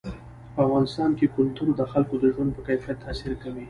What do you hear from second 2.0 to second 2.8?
د ژوند په